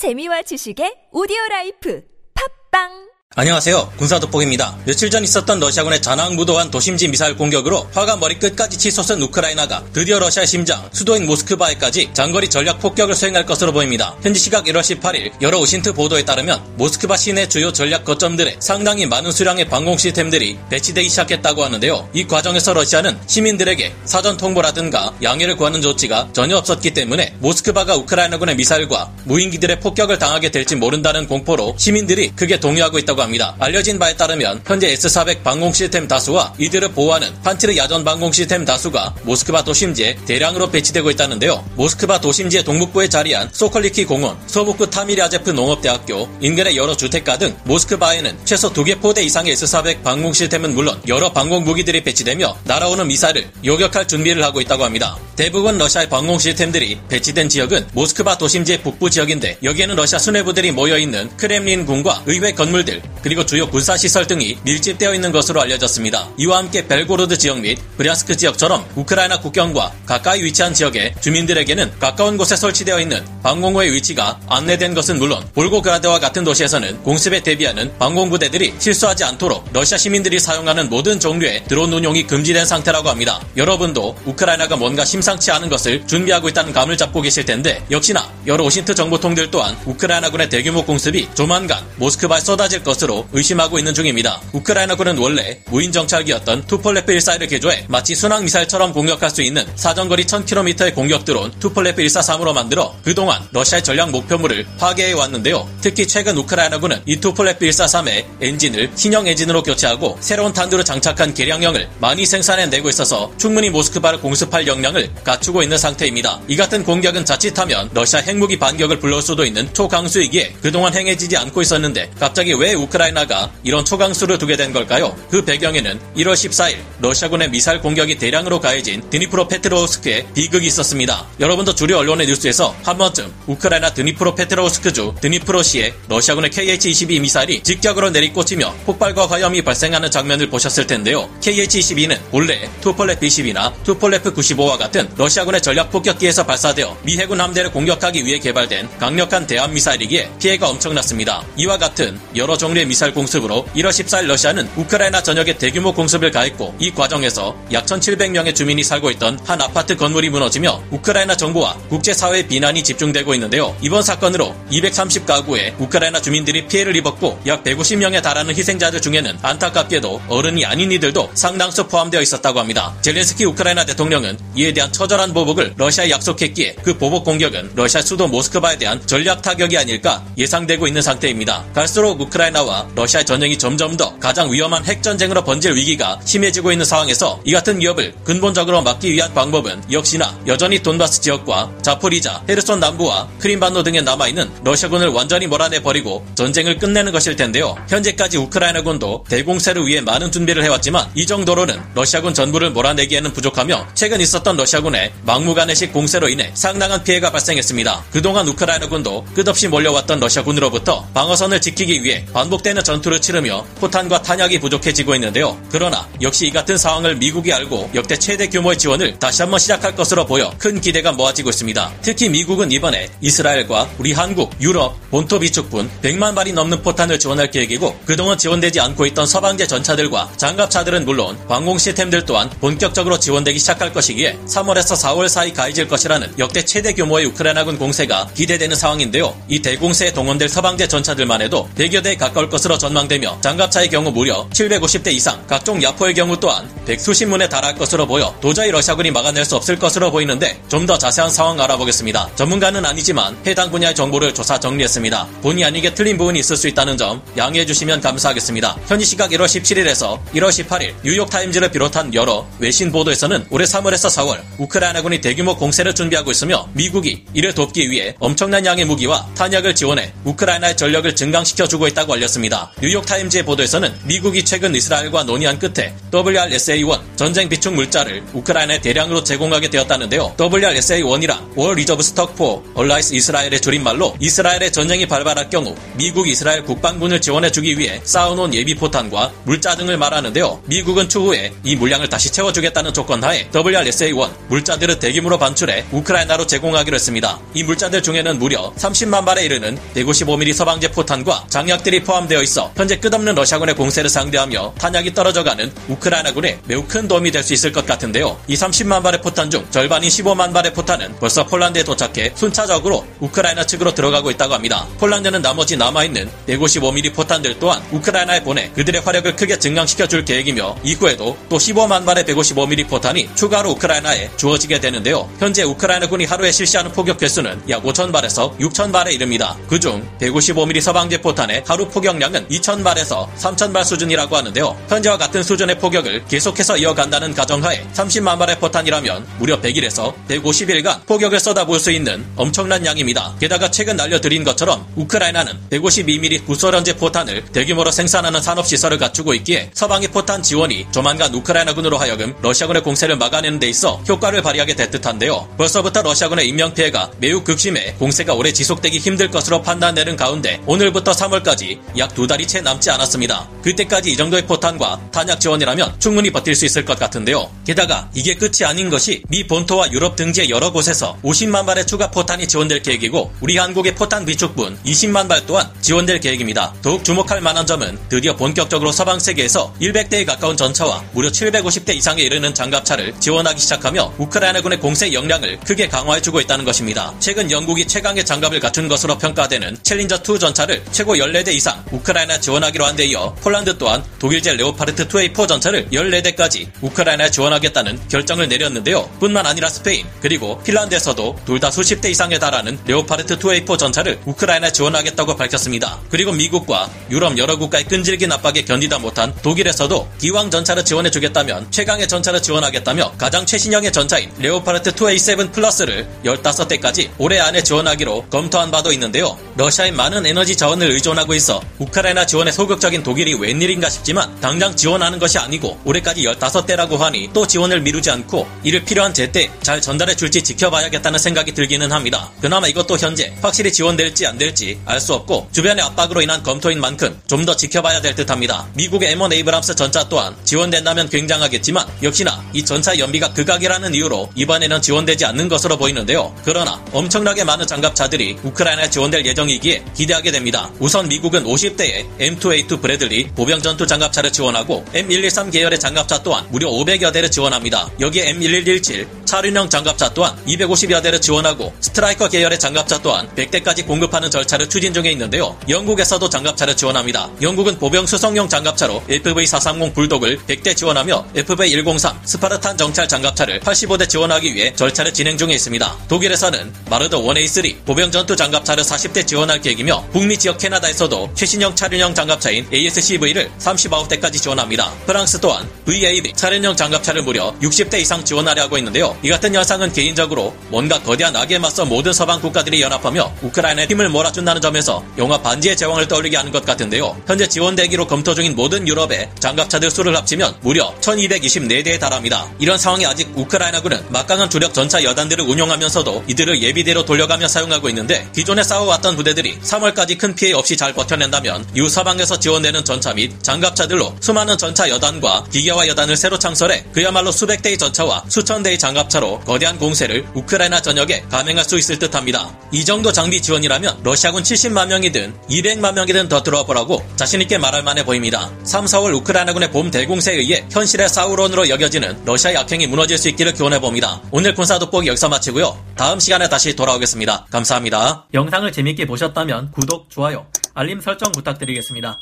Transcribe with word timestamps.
재미와 0.00 0.40
지식의 0.48 1.12
오디오 1.12 1.36
라이프. 1.50 2.00
팟빵 2.32 3.09
안녕하세요. 3.36 3.92
군사돋보기입니다. 3.96 4.76
며칠 4.84 5.08
전 5.08 5.22
있었던 5.22 5.60
러시아군의 5.60 6.02
잔학무도한 6.02 6.72
도심지 6.72 7.06
미사일 7.06 7.36
공격으로 7.36 7.88
화가 7.92 8.16
머리끝까지 8.16 8.76
치솟은 8.76 9.22
우크라이나가 9.22 9.84
드디어 9.92 10.18
러시아 10.18 10.44
심장 10.44 10.90
수도인 10.92 11.26
모스크바에까지 11.26 12.10
장거리 12.12 12.50
전략 12.50 12.80
폭격을 12.80 13.14
수행할 13.14 13.46
것으로 13.46 13.72
보입니다. 13.72 14.16
현지 14.24 14.40
시각 14.40 14.64
1월 14.64 14.80
18일 14.80 15.30
여러 15.42 15.60
OSINT 15.60 15.92
보도에 15.92 16.24
따르면 16.24 16.60
모스크바 16.76 17.16
시내 17.16 17.48
주요 17.48 17.72
전략 17.72 18.04
거점들에 18.04 18.56
상당히 18.58 19.06
많은 19.06 19.30
수량의 19.30 19.68
방공 19.68 19.96
시스템들이 19.96 20.58
배치되기 20.68 21.08
시작했다고 21.08 21.62
하는데요. 21.62 22.08
이 22.12 22.26
과정에서 22.26 22.74
러시아는 22.74 23.16
시민들에게 23.28 23.94
사전 24.06 24.36
통보라든가 24.38 25.14
양해를 25.22 25.56
구하는 25.56 25.80
조치가 25.80 26.30
전혀 26.32 26.56
없었기 26.56 26.94
때문에 26.94 27.36
모스크바가 27.38 27.94
우크라이나군의 27.94 28.56
미사일과 28.56 29.12
무인기들의 29.26 29.78
폭격을 29.78 30.18
당하게 30.18 30.50
될지 30.50 30.74
모른다는 30.74 31.28
공포로 31.28 31.76
시민들이 31.78 32.32
크게 32.34 32.58
동요하고 32.58 32.98
있다고 32.98 33.19
있다고 33.20 33.22
합니다. 33.22 33.54
알려진 33.58 33.98
바에 33.98 34.16
따르면 34.16 34.62
현재 34.66 34.92
S400 34.94 35.42
방공 35.42 35.72
시스템 35.72 36.08
다수와 36.08 36.54
이들을 36.58 36.92
보호하는 36.92 37.28
판치르 37.42 37.76
야전 37.76 38.04
방공 38.04 38.32
시스템 38.32 38.64
다수가 38.64 39.14
모스크바 39.22 39.62
도심지에 39.62 40.16
대량으로 40.26 40.70
배치되고 40.70 41.10
있다는데요. 41.10 41.64
모스크바 41.76 42.20
도심지의 42.20 42.64
동북부에 42.64 43.08
자리한 43.08 43.50
소콜니키 43.52 44.06
공원, 44.06 44.38
서북부 44.46 44.88
티미리아제프 44.88 45.50
농업대학교, 45.50 46.28
인근의 46.40 46.76
여러 46.76 46.96
주택가 46.96 47.36
등 47.38 47.54
모스크바에는 47.64 48.38
최소 48.44 48.72
두개 48.72 48.96
포대 48.96 49.22
이상의 49.22 49.54
S400 49.54 50.02
방공 50.02 50.32
시스템은 50.32 50.74
물론 50.74 51.00
여러 51.08 51.32
방공 51.32 51.64
무기들이 51.64 52.02
배치되며 52.02 52.56
날아오는 52.64 53.06
미사일을 53.06 53.50
요격할 53.64 54.08
준비를 54.08 54.42
하고 54.42 54.60
있다고 54.60 54.84
합니다. 54.84 55.18
대부분 55.36 55.78
러시아의 55.78 56.08
방공 56.08 56.38
시스템들이 56.38 56.98
배치된 57.08 57.48
지역은 57.48 57.88
모스크바 57.92 58.38
도심지의 58.38 58.82
북부 58.82 59.10
지역인데 59.10 59.58
여기에는 59.62 59.96
러시아 59.96 60.18
수뇌부들이 60.18 60.72
모여있는 60.72 61.36
크렘린 61.36 61.86
궁과 61.86 62.24
의회 62.26 62.52
건물들, 62.52 63.02
그리고 63.22 63.44
주요 63.44 63.68
군사시설 63.68 64.26
등이 64.26 64.58
밀집되어 64.62 65.14
있는 65.14 65.32
것으로 65.32 65.60
알려졌습니다. 65.60 66.28
이와 66.38 66.58
함께 66.58 66.86
벨고로드 66.86 67.36
지역 67.38 67.60
및 67.60 67.78
브리얀스크 67.96 68.36
지역처럼 68.36 68.86
우크라이나 68.94 69.40
국경과 69.40 69.92
가까이 70.06 70.42
위치한 70.42 70.72
지역의 70.72 71.14
주민들에게는 71.20 71.98
가까운 71.98 72.36
곳에 72.36 72.56
설치되어 72.56 73.00
있는 73.00 73.24
방공호의 73.42 73.92
위치가 73.92 74.38
안내된 74.48 74.94
것은 74.94 75.18
물론 75.18 75.44
볼고그라드와 75.54 76.20
같은 76.20 76.44
도시에서는 76.44 77.02
공습에 77.02 77.42
대비하는 77.42 77.96
방공부대들이 77.98 78.74
실수하지 78.78 79.24
않도록 79.24 79.68
러시아 79.72 79.98
시민들이 79.98 80.38
사용하는 80.38 80.88
모든 80.88 81.20
종류의 81.20 81.64
드론 81.68 81.92
운용이 81.92 82.26
금지된 82.26 82.64
상태라고 82.64 83.08
합니다. 83.08 83.40
여러분도 83.56 84.16
우크라이나가 84.24 84.76
뭔가 84.76 85.04
심상치 85.04 85.50
않은 85.50 85.68
것을 85.68 86.06
준비하고 86.06 86.48
있다는 86.48 86.72
감을 86.72 86.96
잡고 86.96 87.20
계실 87.22 87.44
텐데 87.44 87.84
역시나 87.90 88.30
여러 88.46 88.64
OSINT 88.64 88.94
정보통들 88.94 89.50
또한 89.50 89.76
우크라이나군의 89.84 90.48
대규모 90.48 90.84
공습이 90.84 91.28
조만간 91.34 91.84
모스크바에 91.96 92.40
쏟아질 92.40 92.82
것 92.82 92.99
것으로 93.00 93.26
의심하고 93.32 93.78
있는 93.78 93.94
중입니다. 93.94 94.40
우크라이나군은 94.52 95.18
원래 95.18 95.60
무인 95.70 95.92
정찰기였던 95.92 96.66
투폴레프 96.66 97.12
141을 97.12 97.48
개조해 97.48 97.86
마치 97.88 98.14
순항 98.14 98.44
미사일처럼 98.44 98.92
공격할 98.92 99.30
수 99.30 99.42
있는 99.42 99.66
사정거리 99.74 100.24
1000km의 100.24 100.94
공격 100.94 101.24
드론 101.24 101.52
투폴레프 101.58 102.02
143으로 102.02 102.52
만들어 102.52 102.94
그동안 103.02 103.42
러시아의 103.52 103.82
전략 103.82 104.10
목표물을 104.10 104.66
파괴해 104.78 105.12
왔는데요. 105.12 105.68
특히 105.80 106.06
최근 106.06 106.36
우크라이나군은 106.36 107.02
이 107.06 107.16
투폴레프 107.16 107.66
143의 107.66 108.24
엔진을 108.40 108.90
신형 108.94 109.26
엔진으로 109.26 109.62
교체하고 109.62 110.18
새로운 110.20 110.52
탄두로 110.52 110.84
장착한 110.84 111.34
개량형을 111.34 111.88
많이 112.00 112.26
생산해내고 112.26 112.88
있어서 112.90 113.32
충분히 113.38 113.70
모스크바를 113.70 114.20
공습할 114.20 114.66
역량을 114.66 115.10
갖추고 115.24 115.62
있는 115.62 115.78
상태입니다. 115.78 116.40
이 116.48 116.56
같은 116.56 116.84
공격은 116.84 117.24
자칫하면 117.24 117.90
러시아 117.94 118.20
핵무기 118.20 118.58
반격을 118.58 119.00
불러올 119.00 119.22
수도 119.22 119.44
있는 119.44 119.72
초강수이기에 119.72 120.56
그동안 120.62 120.94
행해지지 120.94 121.36
않고 121.36 121.62
있었는데 121.62 122.10
갑자기 122.18 122.52
왜 122.52 122.74
우크라이나 122.74 122.89
가 122.90 123.50
이런 123.62 123.84
초강수를 123.84 124.38
두게 124.38 124.56
된 124.56 124.72
걸까요? 124.72 125.16
그 125.30 125.44
배경에는 125.44 126.00
1월 126.16 126.32
14일 126.32 126.78
러시아군의 127.00 127.50
미사일 127.50 127.80
공격이 127.80 128.16
대량으로 128.18 128.60
가해진 128.60 129.02
드니프로 129.10 129.46
페트로우스크에 129.48 130.26
비극이 130.34 130.66
있었습니다. 130.66 131.26
여러분도 131.38 131.74
주류 131.74 131.96
언론의 131.96 132.26
뉴스에서 132.26 132.74
한 132.82 132.98
번쯤 132.98 133.32
우크라이나 133.46 133.92
드니프로 133.94 134.34
페트로우스크주 134.34 135.14
드니프로시에 135.20 135.94
러시아군의 136.08 136.50
KH-22 136.50 137.20
미사일이 137.20 137.62
직격으로 137.62 138.10
내리꽂히며 138.10 138.74
폭발과 138.86 139.26
화염이 139.26 139.62
발생하는 139.62 140.10
장면을 140.10 140.48
보셨을 140.48 140.86
텐데요. 140.86 141.28
KH-22는 141.40 142.18
본래 142.30 142.68
투폴레프 142.80 143.26
20이나 143.26 143.72
투폴레프 143.84 144.34
95와 144.34 144.78
같은 144.78 145.08
러시아군의 145.16 145.62
전략 145.62 145.90
폭격기에서 145.90 146.46
발사되어 146.46 146.96
미 147.02 147.18
해군 147.18 147.40
함대를 147.40 147.70
공격하기 147.70 148.24
위해 148.24 148.38
개발된 148.38 148.88
강력한 148.98 149.46
대함 149.46 149.72
미사일이기에 149.74 150.30
피해가 150.38 150.68
엄청났습니다. 150.68 151.44
이와 151.56 151.78
같은 151.78 152.18
여러 152.36 152.56
종 152.56 152.69
종류의 152.70 152.86
미사일 152.86 153.12
공습으로 153.14 153.66
1월 153.74 153.88
14일 153.88 154.26
러시아는 154.26 154.68
우크라이나 154.76 155.22
전역에 155.22 155.58
대규모 155.58 155.92
공습을 155.92 156.30
가했고 156.30 156.74
이 156.78 156.90
과정에서 156.92 157.56
약 157.72 157.86
1,700명의 157.86 158.54
주민이 158.54 158.84
살고 158.84 159.10
있던 159.12 159.38
한 159.44 159.60
아파트 159.60 159.96
건물이 159.96 160.30
무너지며 160.30 160.80
우크라이나 160.90 161.36
정부와 161.36 161.74
국제사회의 161.88 162.46
비난이 162.46 162.84
집중되고 162.84 163.34
있는데요. 163.34 163.76
이번 163.80 164.02
사건으로 164.02 164.54
230가구의 164.70 165.80
우크라이나 165.80 166.20
주민들이 166.20 166.66
피해를 166.66 166.94
입었고 166.96 167.40
약 167.46 167.64
150명에 167.64 168.22
달하는 168.22 168.54
희생자들 168.54 169.00
중에는 169.00 169.38
안타깝게도 169.42 170.22
어른이 170.28 170.64
아닌 170.64 170.92
이들도 170.92 171.30
상당수 171.34 171.88
포함되어 171.88 172.20
있었다고 172.20 172.60
합니다. 172.60 172.94
젤렌스키 173.02 173.44
우크라이나 173.46 173.84
대통령은 173.84 174.38
이에 174.54 174.72
대한 174.72 174.92
처절한 174.92 175.32
보복을 175.34 175.74
러시아에 175.76 176.10
약속했기에 176.10 176.76
그 176.82 176.96
보복 176.96 177.24
공격은 177.24 177.72
러시아 177.74 178.00
수도 178.00 178.28
모스크바에 178.28 178.78
대한 178.78 179.04
전략 179.06 179.42
타격이 179.42 179.76
아닐까 179.76 180.24
예상되고 180.38 180.86
있는 180.86 181.02
상태입니다. 181.02 181.64
갈수록 181.74 182.20
우크라이나 182.20 182.59
우크라이 182.59 182.59
나와 182.60 182.86
러시아의 182.94 183.24
전쟁이 183.24 183.56
점점 183.56 183.96
더 183.96 184.14
가장 184.18 184.52
위험한 184.52 184.84
핵전쟁으로 184.84 185.42
번질 185.44 185.74
위기가 185.76 186.20
심해지고 186.26 186.72
있는 186.72 186.84
상황에서 186.84 187.40
이 187.44 187.52
같은 187.52 187.80
위협을 187.80 188.14
근본적으로 188.22 188.82
막기 188.82 189.10
위한 189.12 189.32
방법은 189.32 189.84
역시나 189.90 190.38
여전히 190.46 190.82
돈바스 190.82 191.22
지역과 191.22 191.70
자포리자, 191.80 192.42
헤르손 192.50 192.78
남부와 192.78 193.28
크림반도 193.38 193.82
등에 193.82 194.02
남아있는 194.02 194.50
러시아군을 194.62 195.08
완전히 195.08 195.46
몰아내버리고 195.46 196.26
전쟁을 196.34 196.78
끝내는 196.78 197.12
것일 197.12 197.36
텐데요. 197.36 197.76
현재까지 197.88 198.36
우크라이나군도 198.36 199.24
대공세를 199.30 199.86
위해 199.86 200.02
많은 200.02 200.30
준비를 200.30 200.62
해왔지만 200.62 201.10
이 201.14 201.24
정도로는 201.24 201.80
러시아군 201.94 202.34
전부를 202.34 202.72
몰아내기에는 202.72 203.32
부족하며 203.32 203.88
최근 203.94 204.20
있었던 204.20 204.54
러시아군의 204.58 205.12
막무가내식 205.22 205.94
공세로 205.94 206.28
인해 206.28 206.50
상당한 206.52 207.02
피해가 207.02 207.30
발생했습니다. 207.30 208.04
그동안 208.12 208.46
우크라이나군도 208.48 209.24
끝없이 209.34 209.66
몰려왔던 209.68 210.20
러시아군으로부터 210.20 211.06
방어선을 211.14 211.62
지키기 211.62 212.02
위해 212.02 212.26
반 212.34 212.49
복되는 212.50 212.82
전투를 212.82 213.20
치르며 213.20 213.64
포탄과 213.76 214.22
탄약이 214.22 214.60
부족해지고 214.60 215.14
있는데요. 215.14 215.58
그러나 215.70 216.06
역시 216.20 216.48
이 216.48 216.50
같은 216.50 216.76
상황을 216.76 217.16
미국이 217.16 217.52
알고 217.52 217.90
역대 217.94 218.18
최대 218.18 218.48
규모의 218.48 218.76
지원을 218.76 219.18
다시 219.18 219.42
한번 219.42 219.60
시작할 219.60 219.94
것으로 219.94 220.26
보여 220.26 220.52
큰 220.58 220.80
기대가 220.80 221.12
모아지고 221.12 221.50
있습니다. 221.50 221.92
특히 222.02 222.28
미국은 222.28 222.72
이번에 222.72 223.08
이스라엘과 223.20 223.88
우리 223.98 224.12
한국, 224.12 224.50
유럽, 224.60 224.96
본토 225.10 225.38
비축분 225.38 225.88
100만 226.02 226.34
발이 226.34 226.52
넘는 226.52 226.82
포탄을 226.82 227.18
지원할 227.18 227.50
계획이고 227.50 228.00
그동안 228.04 228.36
지원되지 228.36 228.80
않고 228.80 229.06
있던 229.06 229.26
서방제 229.26 229.66
전차들과 229.68 230.32
장갑차들은 230.36 231.04
물론 231.04 231.38
방공 231.46 231.78
시스템들 231.78 232.24
또한 232.24 232.50
본격적으로 232.60 233.18
지원되기 233.18 233.58
시작할 233.58 233.92
것이기에 233.92 234.38
3월에서 234.46 234.96
4월 234.96 235.28
사이 235.28 235.52
가해질 235.52 235.86
것이라는 235.86 236.34
역대 236.38 236.64
최대 236.64 236.92
규모의 236.92 237.26
우크라이나군 237.26 237.78
공세가 237.78 238.28
기대되는 238.34 238.74
상황인데요. 238.74 239.40
이 239.48 239.60
대공세에 239.60 240.12
동원될 240.12 240.48
서방제 240.48 240.88
전차들만 240.88 241.42
해도 241.42 241.68
100여 241.76 242.02
대 242.02 242.16
가까 242.16 242.39
울 242.40 242.50
것으로 242.50 242.76
전망되며 242.76 243.40
장갑차의 243.40 243.88
경우 243.90 244.10
무려 244.10 244.48
750대 244.50 245.12
이상, 245.12 245.46
각종 245.46 245.82
야포의 245.82 246.14
경우 246.14 246.38
또한 246.40 246.68
백수십 246.84 247.28
문에 247.28 247.48
달할 247.48 247.74
것으로 247.76 248.06
보여 248.06 248.34
도저히 248.40 248.70
러시아군이 248.70 249.10
막아낼 249.10 249.44
수 249.44 249.56
없을 249.56 249.78
것으로 249.78 250.10
보이는데 250.10 250.60
좀 250.68 250.80
더 250.90 250.98
자세한 250.98 251.30
상황 251.30 251.60
알아보겠습니다. 251.60 252.30
전문가는 252.34 252.84
아니지만 252.84 253.36
해당 253.46 253.70
분야의 253.70 253.94
정보를 253.94 254.34
조사 254.34 254.58
정리했습니다. 254.58 255.28
본의 255.42 255.64
아니게 255.64 255.94
틀린 255.94 256.16
부분이 256.16 256.40
있을 256.40 256.56
수 256.56 256.66
있다는 256.68 256.96
점 256.96 257.22
양해해 257.36 257.64
주시면 257.64 258.00
감사하겠습니다. 258.00 258.76
현지 258.88 259.04
시각 259.04 259.30
1월 259.30 259.44
17일에서 259.44 260.18
1월 260.34 260.48
18일 260.48 260.94
뉴욕타임즈를 261.04 261.70
비롯한 261.70 262.12
여러 262.14 262.46
외신 262.58 262.90
보도에서는 262.90 263.46
올해 263.50 263.64
3월에서 263.66 264.08
4월 264.08 264.40
우크라이나군이 264.58 265.20
대규모 265.20 265.56
공세를 265.56 265.94
준비하고 265.94 266.30
있으며 266.32 266.68
미국이 266.72 267.24
이를 267.34 267.54
돕기 267.54 267.90
위해 267.90 268.16
엄청난 268.18 268.64
양의 268.66 268.86
무기와 268.86 269.28
탄약을 269.36 269.74
지원해 269.76 270.12
우크라이나의 270.24 270.76
전력을 270.76 271.14
증강시켜 271.14 271.68
주고 271.68 271.86
있다고 271.86 272.14
알렸습니다. 272.14 272.29
발표했습니다. 272.30 272.72
뉴욕타임즈의 272.82 273.44
보도에서는 273.44 273.92
미국이 274.04 274.44
최근 274.44 274.74
이스라엘과 274.74 275.24
논의한 275.24 275.58
끝에 275.58 275.94
WRSA-1 276.12 277.00
전쟁 277.16 277.48
비축 277.48 277.74
물자를 277.74 278.22
우크라이나에 278.32 278.80
대량으로 278.80 279.22
제공하게 279.24 279.68
되었다는데요. 279.70 280.34
WRSA-1이란 280.36 281.56
War 281.56 281.74
Reserve 281.74 282.02
Stock 282.02 282.36
for 282.36 282.62
Allies 282.74 283.14
Israel의 283.14 283.60
줄임말로 283.60 284.16
이스라엘의 284.20 284.72
전쟁이 284.72 285.06
발발할 285.06 285.50
경우 285.50 285.74
미국 285.96 286.28
이스라엘 286.28 286.64
국방군을 286.64 287.20
지원해주기 287.20 287.78
위해 287.78 288.00
쌓아놓은 288.04 288.54
예비 288.54 288.74
포탄과 288.74 289.32
물자 289.44 289.76
등을 289.76 289.98
말하는데요. 289.98 290.62
미국은 290.66 291.08
추후에 291.08 291.52
이 291.64 291.76
물량을 291.76 292.08
다시 292.08 292.30
채워주겠다는 292.32 292.94
조건 292.94 293.22
하에 293.24 293.48
WRSA-1 293.50 294.30
물자들을 294.48 294.98
대규모로 294.98 295.38
반출해 295.38 295.86
우크라이나로 295.92 296.46
제공하기로 296.46 296.94
했습니다. 296.94 297.38
이 297.54 297.62
물자들 297.62 298.02
중에는 298.02 298.38
무려 298.38 298.72
30만 298.76 299.24
발에 299.24 299.44
이르는 299.44 299.78
155mm 299.94 300.52
서방제 300.54 300.92
포탄과 300.92 301.46
장약들이 301.48 302.04
포함 302.04 302.19
되어 302.28 302.40
있어 302.42 302.72
현재 302.76 302.96
끝없는 302.96 303.34
러시아군의 303.34 303.74
공세를 303.74 304.08
상대하며 304.08 304.74
탄약이 304.78 305.14
떨어져가는 305.14 305.72
우크라이나군에 305.88 306.60
매우 306.66 306.84
큰 306.86 307.08
도움이 307.08 307.30
될 307.30 307.40
수 307.40 307.54
있을 307.54 307.72
것 307.72 307.86
같은데요. 307.86 308.38
이 308.48 308.54
30만 308.54 309.02
발의 309.02 309.22
포탄 309.22 309.50
중 309.50 309.66
절반인 309.70 310.08
15만 310.10 310.52
발의 310.52 310.74
포탄은 310.74 311.16
벌써 311.16 311.44
폴란드에 311.46 311.82
도착해 311.84 312.32
순차적으로 312.34 313.06
우크라이나 313.20 313.64
측으로 313.64 313.94
들어가고 313.94 314.30
있다고 314.30 314.54
합니다. 314.54 314.86
폴란드는 314.98 315.40
나머지 315.42 315.76
남아있는 315.76 316.30
155mm 316.46 317.14
포탄들 317.14 317.58
또한 317.58 317.82
우크라이나에 317.90 318.42
보내 318.42 318.68
그들의 318.70 319.00
화력을 319.00 319.34
크게 319.36 319.58
증강시켜 319.58 320.06
줄 320.06 320.24
계획이며 320.24 320.76
이후에도 320.82 321.36
또 321.48 321.56
15만 321.56 322.04
발의 322.04 322.24
155mm 322.24 322.88
포탄이 322.88 323.30
추가로 323.34 323.70
우크라이나에 323.70 324.30
주어지게 324.36 324.80
되는데요. 324.80 325.28
현재 325.38 325.62
우크라이나군이 325.62 326.26
하루에 326.26 326.52
실시하는 326.52 326.92
포격 326.92 327.22
횟수는 327.22 327.62
약 327.70 327.82
5천 327.82 328.12
발에서 328.12 328.54
6천 328.60 328.92
발에 328.92 329.12
이릅니다. 329.12 329.56
그중 329.68 330.06
155mm 330.20 330.80
서방제 330.80 331.22
포탄의 331.22 331.64
하루 331.66 331.88
포격 331.88 332.09
량은 332.18 332.48
2천 332.48 332.82
발에서 332.84 333.30
3천 333.38 333.72
발 333.72 333.84
수준이라고 333.84 334.36
하는데요. 334.36 334.76
현재와 334.88 335.18
같은 335.18 335.42
수준의 335.42 335.78
포격을 335.78 336.24
계속해서 336.26 336.76
이어간다는 336.78 337.34
가정하에 337.34 337.86
30만 337.94 338.38
발의 338.38 338.58
포탄이라면 338.58 339.26
무려 339.38 339.60
100일에서 339.60 340.14
150일간 340.28 341.06
포격을 341.06 341.40
쏟아부을 341.40 341.78
수 341.78 341.90
있는 341.90 342.24
엄청난 342.36 342.84
양입니다. 342.84 343.36
게다가 343.40 343.70
최근 343.70 344.00
알려드린 344.00 344.44
것처럼 344.44 344.86
우크라이나는 344.96 345.52
152mm 345.70 346.46
구소련제 346.46 346.96
포탄을 346.96 347.44
대규모로 347.52 347.90
생산하는 347.90 348.40
산업시설을 348.40 348.98
갖추고 348.98 349.34
있기에 349.34 349.70
서방의 349.74 350.08
포탄 350.08 350.42
지원이 350.42 350.86
조만간 350.90 351.34
우크라이나군으로 351.34 351.98
하여금 351.98 352.34
러시아군의 352.42 352.82
공세를 352.82 353.16
막아내는 353.16 353.58
데 353.58 353.68
있어 353.68 354.02
효과를 354.08 354.42
발휘하게 354.42 354.74
될 354.74 354.90
듯한데요. 354.90 355.48
벌써부터 355.56 356.02
러시아군의 356.02 356.48
인명피해가 356.48 357.10
매우 357.18 357.42
극심해 357.42 357.94
공세가 357.98 358.34
오래 358.34 358.52
지속되기 358.52 358.98
힘들 358.98 359.30
것으로 359.30 359.62
판단되는 359.62 360.16
가운데 360.16 360.60
오늘부터 360.66 361.12
3월까지 361.12 361.78
약 362.00 362.10
두 362.14 362.26
달이 362.26 362.46
채 362.46 362.60
남지 362.60 362.90
않았습니다. 362.90 363.48
그때까지 363.62 364.12
이 364.12 364.16
정도의 364.16 364.46
포탄과 364.46 365.00
탄약 365.10 365.40
지원이라면 365.40 365.94
충분히 366.00 366.30
버틸 366.30 366.54
수 366.54 366.66
있을 366.66 366.84
것 366.84 366.98
같은데요. 366.98 367.50
게다가 367.64 368.10
이게 368.14 368.34
끝이 368.34 368.64
아닌 368.64 368.90
것이 368.90 369.22
미 369.28 369.46
본토와 369.46 369.92
유럽 369.92 370.16
등지의 370.16 370.50
여러 370.50 370.72
곳에서 370.72 371.16
50만 371.22 371.66
발의 371.66 371.86
추가 371.86 372.10
포탄이 372.10 372.48
지원될 372.48 372.82
계획이고 372.82 373.32
우리 373.40 373.56
한국의 373.56 373.94
포탄 373.94 374.24
비축분 374.24 374.78
20만 374.84 375.28
발 375.28 375.46
또한 375.46 375.70
지원될 375.80 376.20
계획입니다. 376.20 376.74
더욱 376.82 377.04
주목할 377.04 377.40
만한 377.40 377.66
점은 377.66 377.98
드디어 378.08 378.34
본격적으로 378.36 378.92
서방 378.92 379.18
세계에서 379.20 379.72
100대에 379.80 380.26
가까운 380.26 380.56
전차와 380.56 381.04
무려 381.12 381.30
750대 381.30 381.94
이상에 381.94 382.22
이르는 382.22 382.54
장갑차를 382.54 383.14
지원하기 383.20 383.60
시작하며 383.60 384.14
우크라이나군의 384.18 384.80
공세 384.80 385.12
역량을 385.12 385.60
크게 385.60 385.88
강화해주고 385.88 386.40
있다는 386.40 386.64
것입니다. 386.64 387.14
최근 387.20 387.50
영국이 387.50 387.86
최강의 387.86 388.24
장갑을 388.24 388.60
갖춘 388.60 388.88
것으로 388.88 389.16
평가되는 389.18 389.78
챌린저2 389.82 390.40
전차를 390.40 390.84
최고 390.92 391.14
14대 391.14 391.52
이상 391.54 391.79
우크라이나 391.90 392.38
지원하기로 392.40 392.86
한 392.86 392.96
데 392.96 393.04
이어 393.06 393.34
폴란드 393.40 393.78
또한 393.78 394.02
독일제 394.18 394.54
레오파르트 394.54 395.06
2A4 395.08 395.46
전차를 395.48 395.88
14대까지 395.90 396.68
우크라이나에 396.82 397.30
지원하겠다는 397.30 398.08
결정을 398.08 398.48
내렸는데요. 398.48 399.08
뿐만 399.20 399.46
아니라 399.46 399.68
스페인 399.68 400.06
그리고 400.20 400.60
핀란드에서도 400.62 401.36
둘 401.46 401.60
다 401.60 401.70
수십 401.70 402.00
대 402.00 402.10
이상에 402.10 402.38
달하는 402.38 402.78
레오파르트 402.86 403.38
2A4 403.38 403.78
전차를 403.78 404.18
우크라이나에 404.26 404.72
지원하겠다고 404.72 405.36
밝혔습니다. 405.36 405.98
그리고 406.10 406.32
미국과 406.32 406.90
유럽 407.10 407.36
여러 407.38 407.56
국가의 407.58 407.84
끈질긴 407.84 408.32
압박에 408.32 408.62
견디다 408.62 408.98
못한 408.98 409.34
독일에서도 409.42 410.08
기왕 410.18 410.50
전차를 410.50 410.84
지원해주겠다면 410.84 411.70
최강의 411.70 412.08
전차를 412.08 412.42
지원하겠다며 412.42 413.12
가장 413.18 413.44
최신형의 413.46 413.92
전차인 413.92 414.30
레오파르트 414.38 414.92
2A7 414.92 415.52
플러스를 415.52 416.08
15대까지 416.24 417.10
올해 417.18 417.38
안에 417.40 417.62
지원하기로 417.62 418.26
검토한 418.30 418.70
바도 418.70 418.90
있는데요. 418.92 419.38
러시아의 419.56 419.92
많은 419.92 420.26
에너지 420.26 420.56
자원을 420.56 420.90
의존하고 420.90 421.34
있어 421.34 421.60
우크라이나 421.80 422.26
지원에 422.26 422.52
소극적인 422.52 423.02
독일이 423.02 423.34
웬일인가 423.34 423.88
싶지만 423.90 424.38
당장 424.40 424.76
지원하는 424.76 425.18
것이 425.18 425.38
아니고 425.38 425.80
올해까지 425.84 426.22
15대라고 426.22 426.98
하니 426.98 427.30
또 427.32 427.46
지원을 427.46 427.80
미루지 427.80 428.10
않고 428.10 428.46
이를 428.62 428.84
필요한 428.84 429.12
제때 429.12 429.50
잘 429.62 429.80
전달해 429.80 430.14
줄지 430.14 430.42
지켜봐야겠다는 430.42 431.18
생각이 431.18 431.52
들기는 431.52 431.90
합니다. 431.90 432.30
그나마 432.40 432.68
이것도 432.68 432.96
현재 432.98 433.34
확실히 433.42 433.72
지원될지 433.72 434.26
안 434.26 434.38
될지 434.38 434.78
알 434.86 435.00
수 435.00 435.14
없고 435.14 435.48
주변의 435.50 435.82
압박으로 435.82 436.20
인한 436.20 436.42
검토인 436.42 436.78
만큼 436.80 437.18
좀 437.26 437.40
더 437.40 437.56
지켜봐야 437.56 438.02
될 438.02 438.14
듯합니다. 438.14 438.68
미국의 438.74 439.16
M1 439.16 439.32
에이브람스 439.32 439.74
전차 439.74 440.06
또한 440.10 440.36
지원된다면 440.44 441.08
굉장하겠지만 441.08 441.86
역시나 442.02 442.44
이 442.52 442.62
전차 442.62 442.98
연비가 442.98 443.32
극악이라는 443.32 443.94
이유로 443.94 444.28
이번에는 444.34 444.82
지원되지 444.82 445.24
않는 445.24 445.48
것으로 445.48 445.78
보이는데요. 445.78 446.34
그러나 446.44 446.84
엄청나게 446.92 447.44
많은 447.44 447.66
장갑차들이 447.66 448.40
우크라이나에 448.42 448.90
지원될 448.90 449.24
예정이기에 449.24 449.84
기대하게 449.96 450.32
됩니다. 450.32 450.70
우선 450.80 451.08
미국은 451.08 451.46
50 451.46 451.69
대의 451.76 452.06
M2A2 452.18 452.80
브래들리 452.80 453.28
보병 453.34 453.60
전투 453.60 453.86
장갑차를 453.86 454.32
지원하고 454.32 454.84
M113 454.92 455.52
계열의 455.52 455.78
장갑차 455.78 456.22
또한 456.22 456.46
무려 456.50 456.68
500여 456.68 457.12
대를 457.12 457.30
지원합니다. 457.30 457.90
여기에 458.00 458.32
M1117 458.34 459.19
차륜형 459.30 459.70
장갑차 459.70 460.12
또한 460.12 460.36
250여 460.44 461.00
대를 461.04 461.20
지원하고 461.20 461.72
스트라이커 461.78 462.28
계열의 462.30 462.58
장갑차 462.58 463.00
또한 463.00 463.28
100대까지 463.36 463.86
공급하는 463.86 464.28
절차를 464.28 464.68
추진 464.68 464.92
중에 464.92 465.12
있는데요. 465.12 465.56
영국에서도 465.68 466.28
장갑차를 466.28 466.76
지원합니다. 466.76 467.30
영국은 467.40 467.78
보병 467.78 468.06
수송용 468.06 468.48
장갑차로 468.48 469.04
FV430 469.08 469.94
불독을 469.94 470.38
100대 470.48 470.76
지원하며 470.76 471.26
FV103 471.36 472.16
스파르탄 472.24 472.76
정찰 472.76 473.06
장갑차를 473.06 473.60
85대 473.60 474.08
지원하기 474.08 474.52
위해 474.52 474.74
절차를 474.74 475.14
진행 475.14 475.38
중에 475.38 475.52
있습니다. 475.52 475.96
독일에서는 476.08 476.72
마르더 476.90 477.22
1A3 477.22 477.84
보병 477.84 478.10
전투 478.10 478.34
장갑차를 478.34 478.82
40대 478.82 479.28
지원할 479.28 479.60
계획이며 479.60 480.08
북미 480.10 480.36
지역 480.38 480.58
캐나다에서도 480.58 481.30
최신형 481.36 481.76
차륜형 481.76 482.16
장갑차인 482.16 482.66
ASCV를 482.72 483.48
39대까지 483.60 484.42
지원합니다. 484.42 484.90
프랑스 485.06 485.38
또한 485.38 485.68
VAB 485.84 486.32
차륜형 486.32 486.74
장갑차를 486.74 487.22
무려 487.22 487.54
60대 487.62 488.00
이상 488.00 488.24
지원하려 488.24 488.62
하고 488.62 488.76
있는데요. 488.76 489.19
이 489.22 489.28
같은 489.28 489.54
현상은 489.54 489.92
개인적으로 489.92 490.56
뭔가 490.68 490.98
거대한 491.02 491.36
악에 491.36 491.58
맞서 491.58 491.84
모든 491.84 492.12
서방 492.12 492.40
국가들이 492.40 492.80
연합하며 492.80 493.34
우크라이나에 493.42 493.86
힘을 493.86 494.08
몰아준다는 494.08 494.62
점에서 494.62 495.04
영화 495.18 495.40
반지의 495.42 495.76
제왕을 495.76 496.08
떠올리게 496.08 496.38
하는 496.38 496.50
것 496.50 496.64
같은데요. 496.64 497.20
현재 497.26 497.46
지원되기로 497.46 498.06
검토 498.06 498.34
중인 498.34 498.56
모든 498.56 498.88
유럽의 498.88 499.28
장갑차들 499.38 499.90
수를 499.90 500.16
합치면 500.16 500.56
무려 500.62 500.94
1224대에 501.00 502.00
달합니다. 502.00 502.50
이런 502.58 502.78
상황에 502.78 503.04
아직 503.04 503.30
우크라이나군은 503.36 504.06
막강한 504.08 504.48
주력 504.48 504.72
전차 504.72 505.02
여단들을 505.04 505.44
운용하면서도 505.44 506.24
이들을 506.28 506.62
예비대로 506.62 507.04
돌려가며 507.04 507.46
사용하고 507.46 507.90
있는데 507.90 508.26
기존에 508.34 508.62
싸워왔던 508.62 509.16
부대들이 509.16 509.58
3월까지 509.60 510.16
큰 510.16 510.34
피해 510.34 510.54
없이 510.54 510.78
잘 510.78 510.94
버텨낸다면 510.94 511.66
이후 511.74 511.88
서방에서 511.88 512.38
지원되는 512.38 512.86
전차 512.86 513.12
및 513.12 513.32
장갑차들로 513.42 514.16
수많은 514.20 514.56
전차 514.56 514.88
여단과 514.88 515.44
기계화 515.52 515.88
여단을 515.88 516.16
새로 516.16 516.38
창설해 516.38 516.86
그야말로 516.92 517.30
수백 517.30 517.60
대의 517.60 517.76
전차와 517.76 518.24
수천 518.28 518.62
대의 518.62 518.78
장갑 518.78 519.09
차로 519.10 519.40
거대한 519.40 519.78
공세를 519.78 520.26
우크라이나 520.34 520.80
전역에 520.80 521.24
감행할 521.30 521.64
수 521.64 521.76
있을 521.76 521.98
듯합니다. 521.98 522.50
이 522.72 522.84
정도 522.84 523.12
장비 523.12 523.42
지원이라면 523.42 524.00
러시아군 524.02 524.42
70만 524.42 524.88
명이든 524.88 525.34
200만 525.50 525.94
명이든 525.94 526.28
더 526.28 526.42
들어와 526.42 526.64
보라고 526.64 527.04
자신있게 527.16 527.58
말할 527.58 527.82
만해 527.82 528.04
보입니다. 528.04 528.50
3, 528.64 528.86
4월 528.86 529.14
우크라이나군의 529.16 529.70
봄 529.72 529.90
대공세에 529.90 530.36
의해 530.36 530.64
현실의 530.70 531.08
사우론으로 531.08 531.68
여겨지는 531.68 532.24
러시아의 532.24 532.56
악행이 532.56 532.86
무너질 532.86 533.18
수 533.18 533.28
있기를 533.28 533.52
기원해 533.52 533.80
봅니다. 533.80 534.22
오늘 534.30 534.54
군사 534.54 534.78
돋보기 534.78 535.08
여기서 535.08 535.28
마치고요. 535.28 535.76
다음 535.96 536.18
시간에 536.20 536.48
다시 536.48 536.74
돌아오겠습니다. 536.74 537.46
감사합니다. 537.50 538.26
영상을 538.32 538.70
재밌게 538.72 539.06
보셨다면 539.06 539.72
구독, 539.72 540.08
좋아요, 540.08 540.46
알림 540.74 541.00
설정 541.00 541.32
부탁드리겠습니다. 541.32 542.18